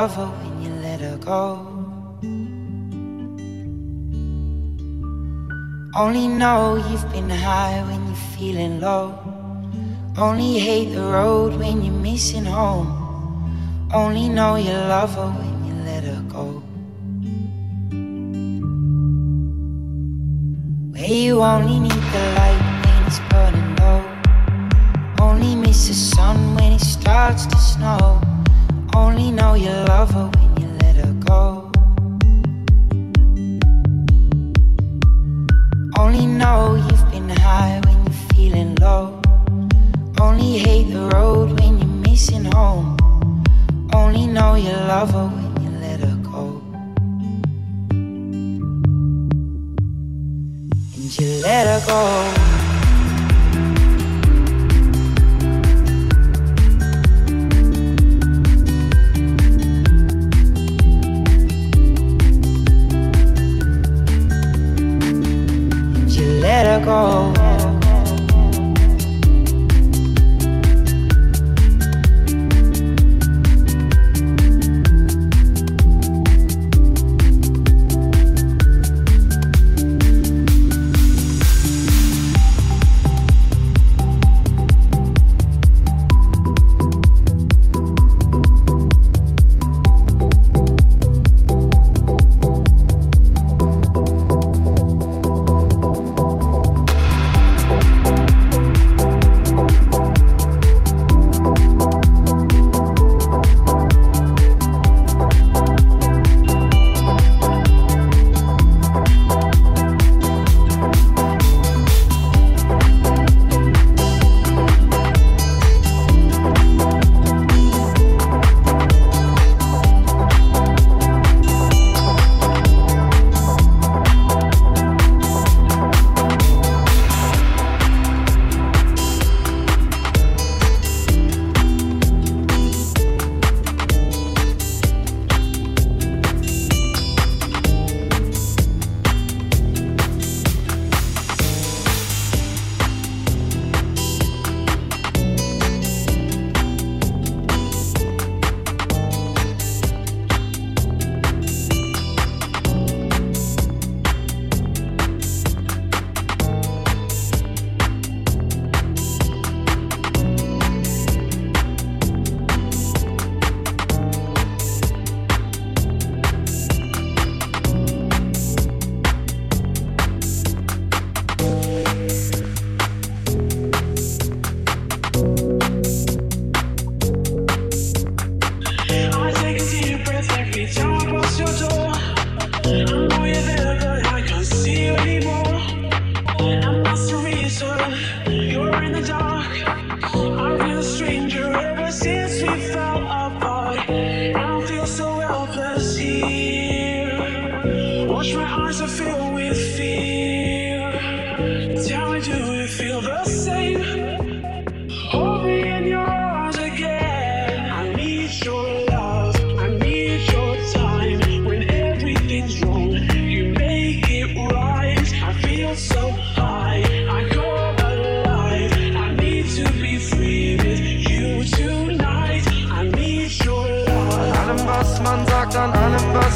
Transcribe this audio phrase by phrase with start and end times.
[0.00, 1.44] love her when you let her go.
[5.94, 9.06] Only know you've been high when you're feeling low.
[10.16, 12.88] Only hate the road when you're missing home.
[13.92, 16.46] Only know you love her when you let her go.
[20.92, 21.89] Where you only need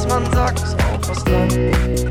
[0.08, 2.03] man sagt, ist auch was dran.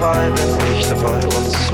[0.00, 1.69] But I'll never figure out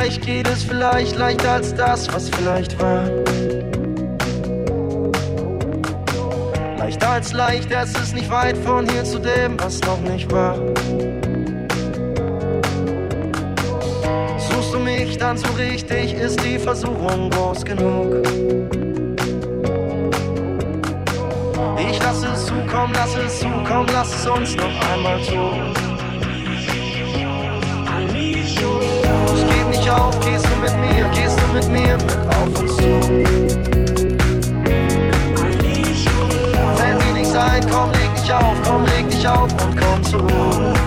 [0.00, 3.04] als leicht geht es vielleicht leichter als das, was vielleicht war.
[6.78, 10.56] Leichter als leicht, es ist nicht weit von hier zu dem, was noch nicht war.
[14.38, 18.26] Suchst du mich dann so richtig, ist die Versuchung groß genug.
[21.90, 25.89] Ich lass es zukommen, lass es zukommen, lass es uns noch einmal tun.
[29.90, 33.00] Auf, gehst du mit mir, gehst du mit mir mit auf uns zu.
[36.76, 40.20] Fällt dir nichts ein, komm, leg dich auf, komm, leg dich auf und komm zur
[40.20, 40.79] Ruhe.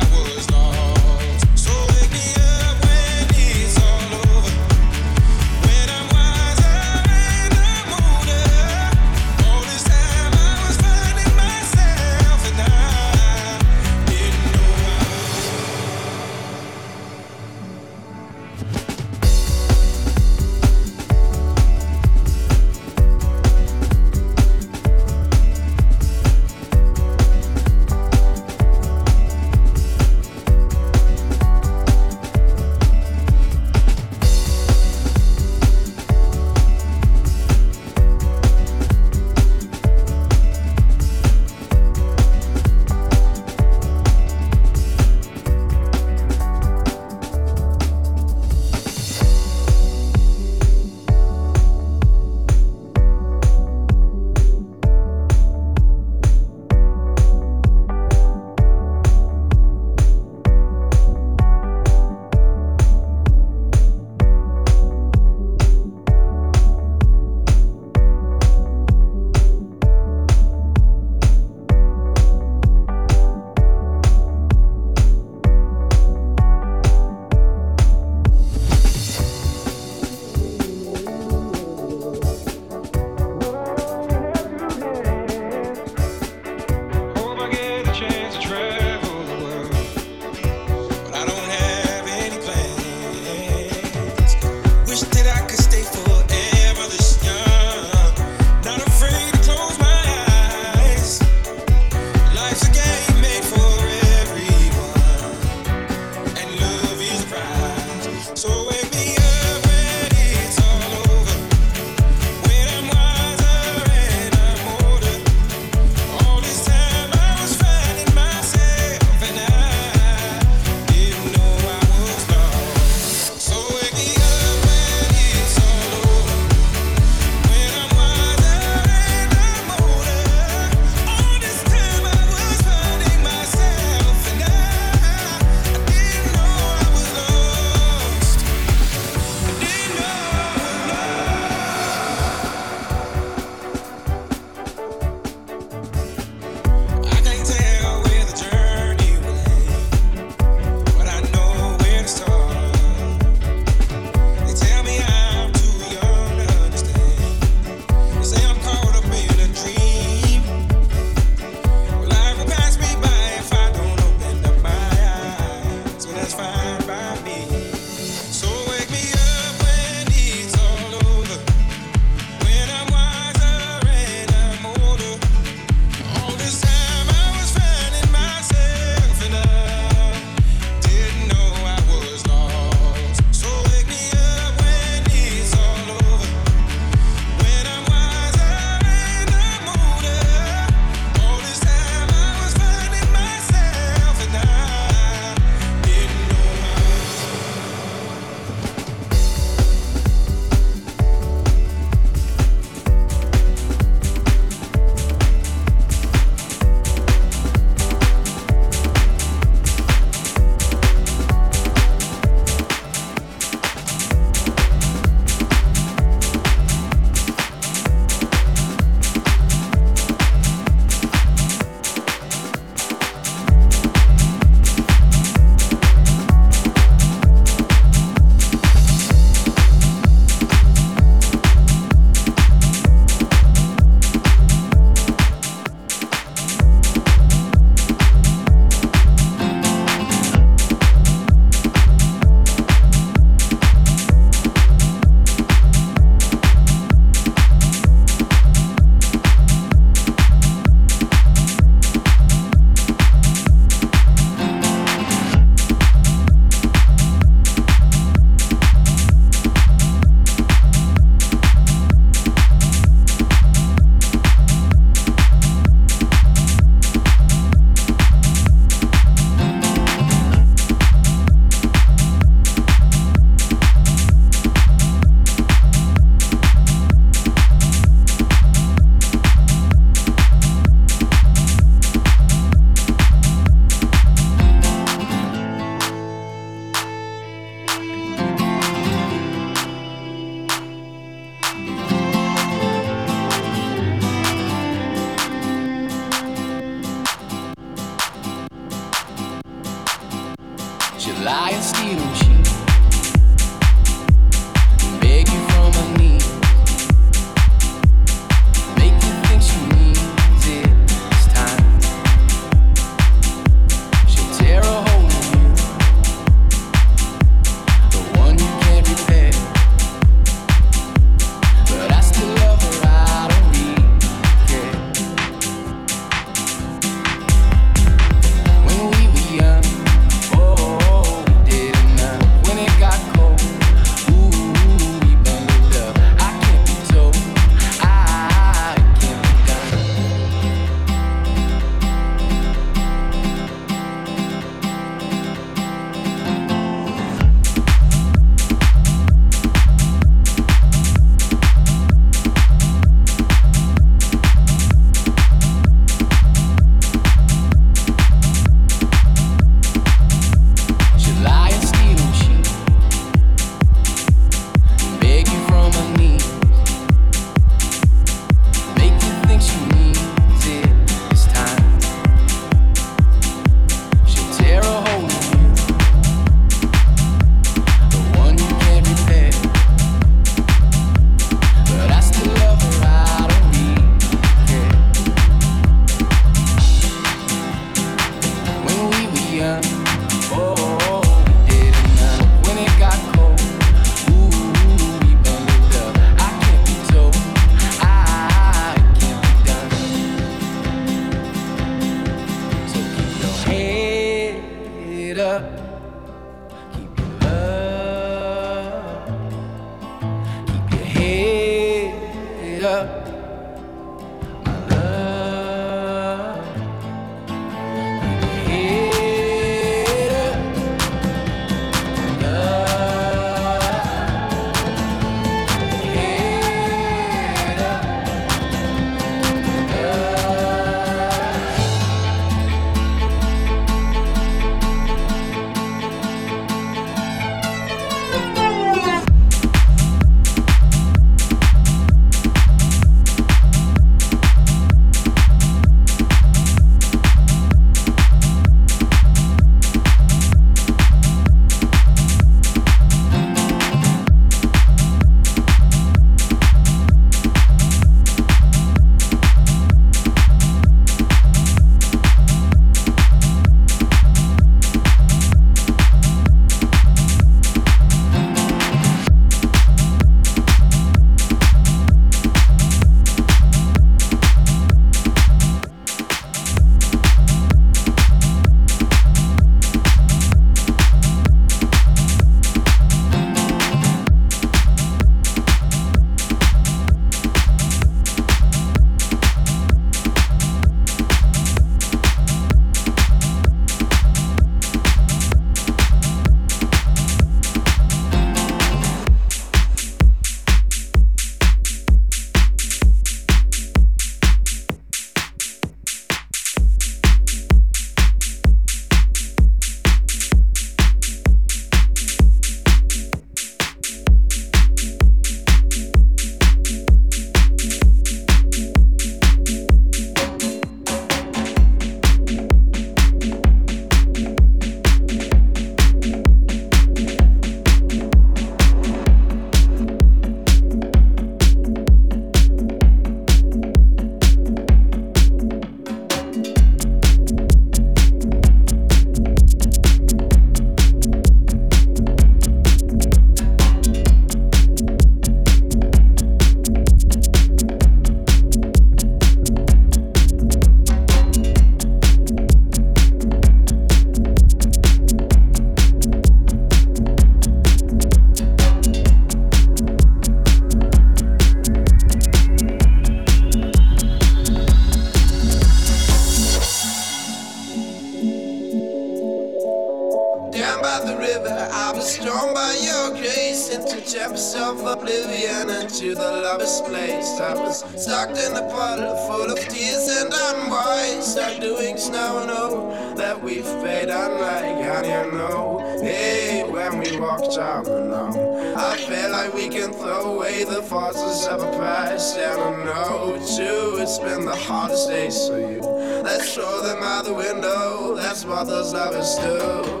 [570.91, 571.69] by the river.
[571.71, 577.39] I've been by your grace into depths of oblivion, into the lover's place.
[577.39, 581.37] I was sucked in a puddle full of tears and unwise.
[581.37, 587.57] Our doings now know that we've paid unlike, do you know, hey, when we walked
[587.57, 592.61] out alone, I feel like we can throw away the forces of a past, and
[592.61, 595.79] I know too, it's been the hardest days for you.
[596.21, 600.00] Let's throw them out the window, that's what those lovers do.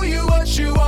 [0.00, 0.79] show you what you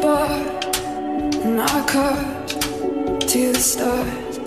[0.00, 0.30] bar
[1.44, 2.48] and I cut
[3.28, 4.38] to the stars.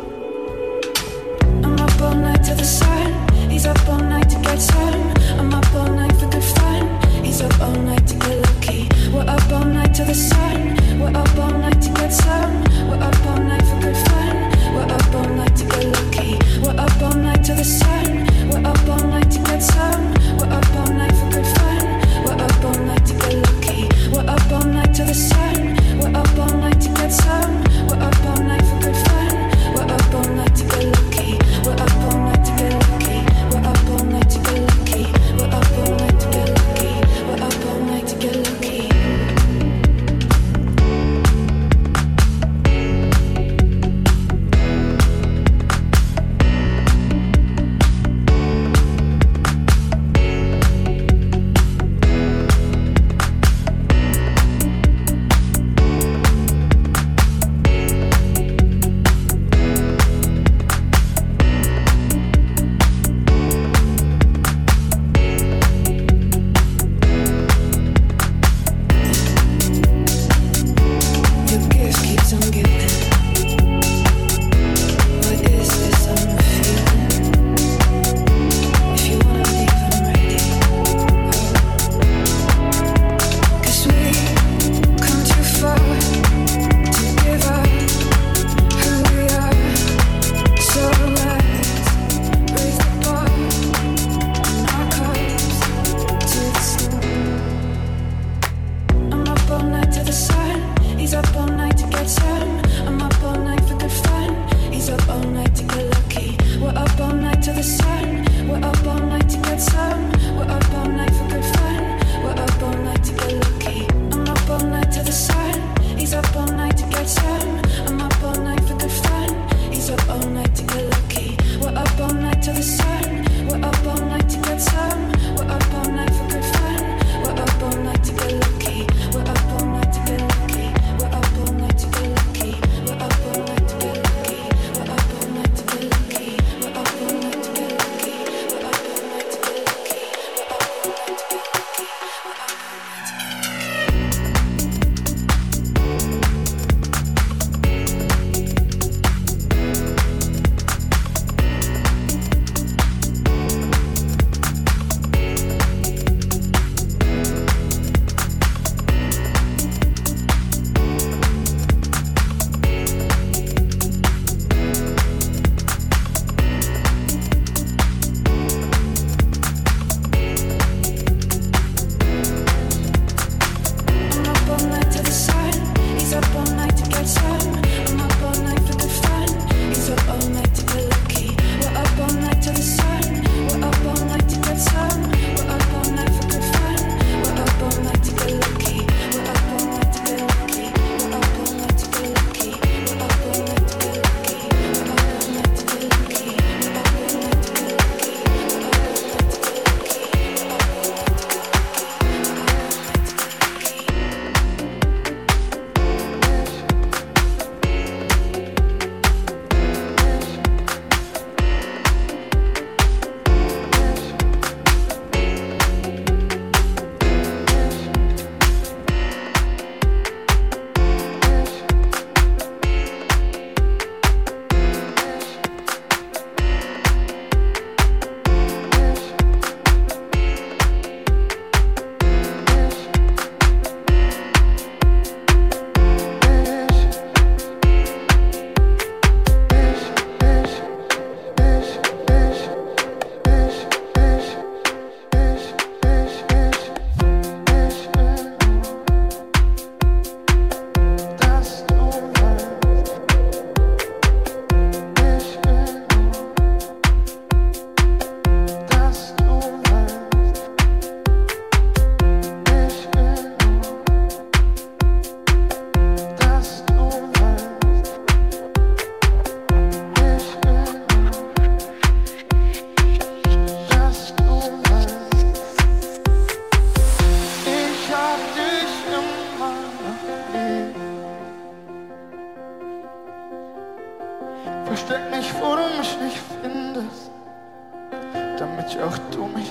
[1.63, 3.11] I'm up all night to the sun.
[3.49, 5.13] He's up all night to get some.
[5.39, 6.83] I'm up all night for good fun.
[7.23, 8.89] He's up all night to get lucky.
[9.11, 10.77] We're up all night to the sun.
[10.99, 12.63] We're up all night to get some.
[12.89, 14.35] We're up all night for good fun.
[14.75, 16.31] We're up all night to get lucky.
[16.61, 18.27] We're up all night to the sun.
[18.49, 20.13] We're up all night to get some.
[20.37, 21.80] We're up all night for good fun.
[25.01, 25.75] to the sun.
[25.99, 27.63] We're up all night to get some.
[27.87, 29.00] We're up all night for good.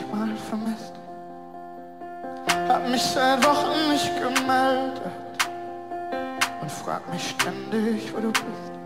[0.00, 0.92] Du mich mal vermisst.
[2.68, 5.02] Hab mich seit Wochen nicht gemeldet
[6.60, 8.79] und frag mich ständig, wo du bist.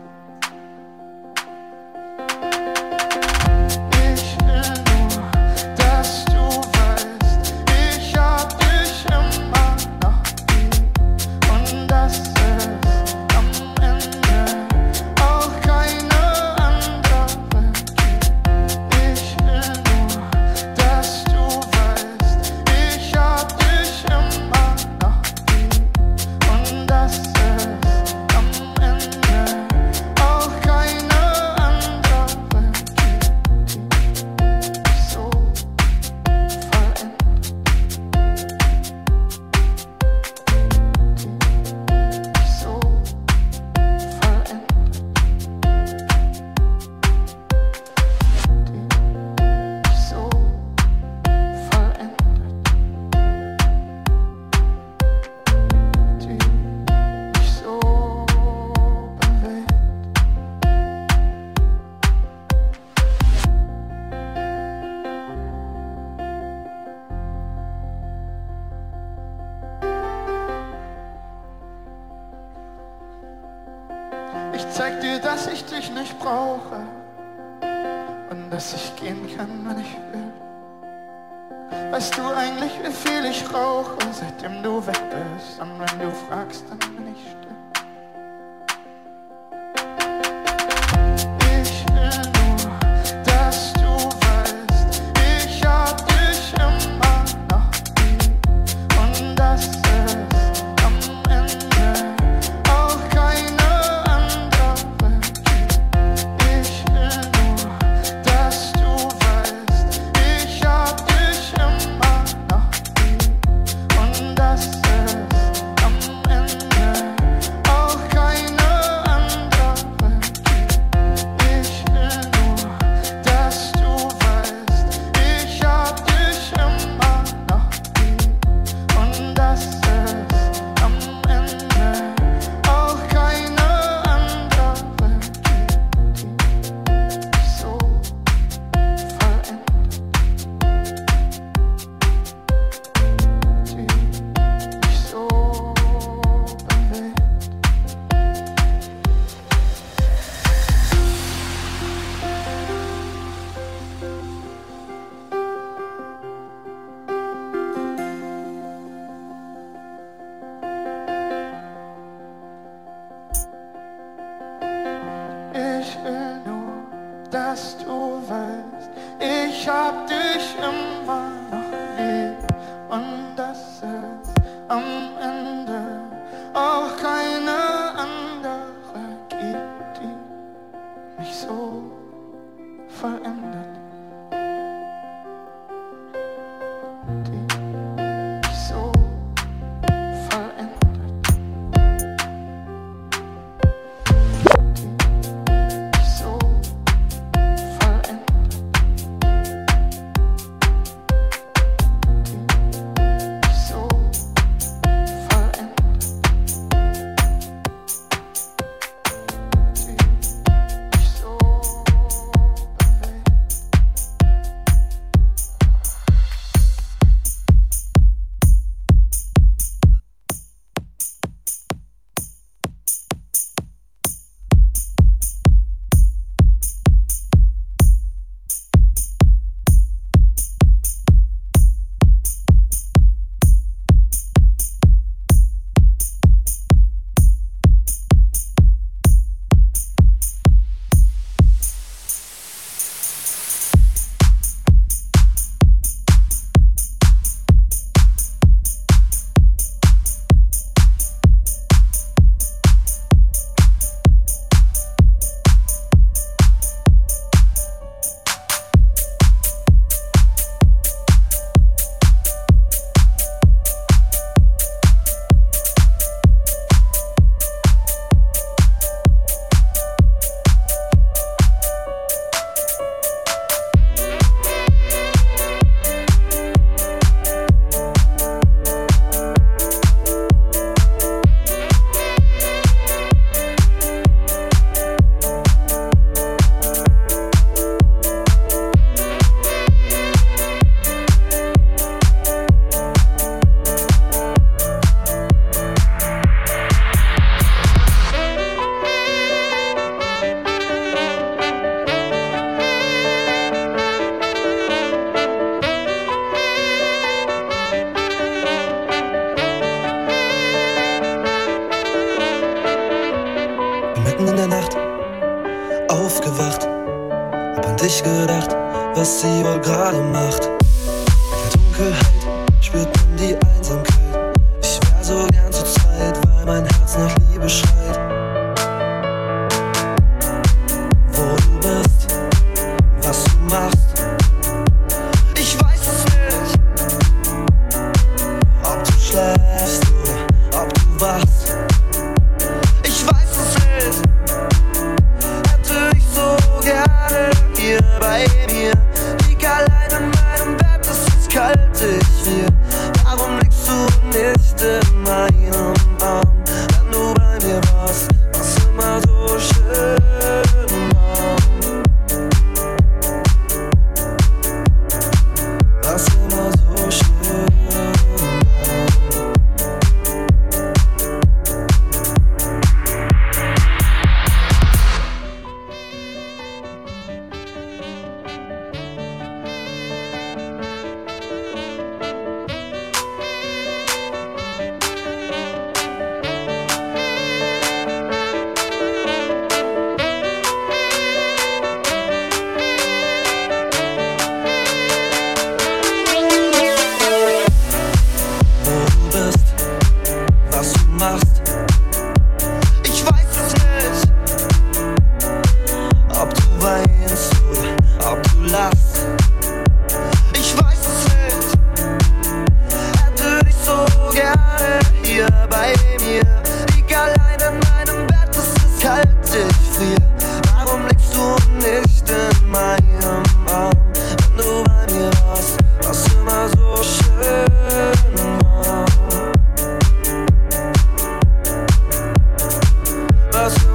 [433.44, 433.73] Was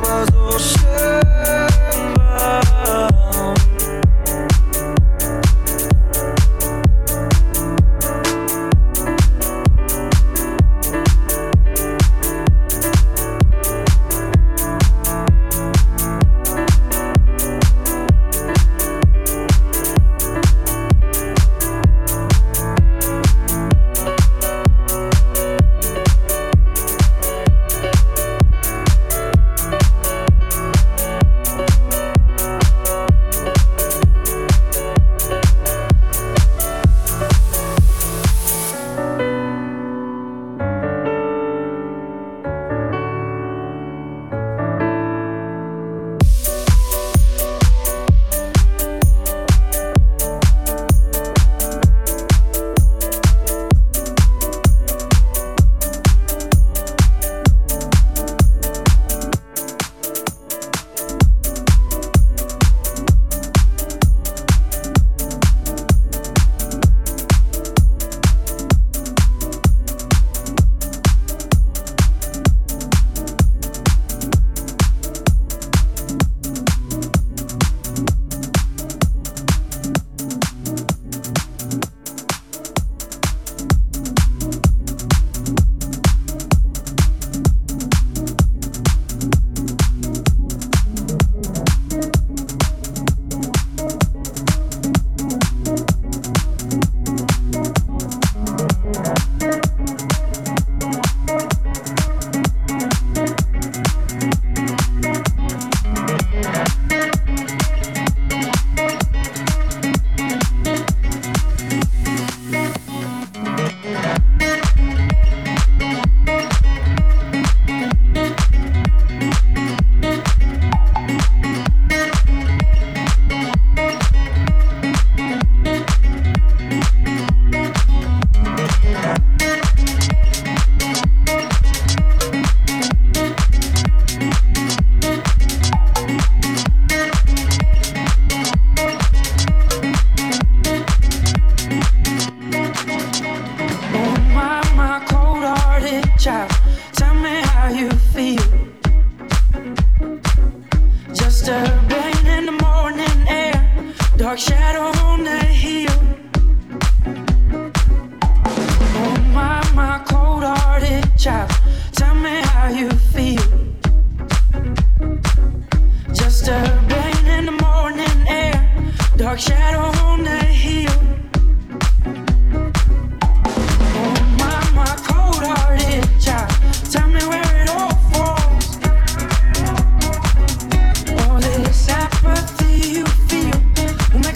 [159.33, 161.51] my, my cold-hearted child,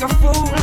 [0.04, 0.63] a fool.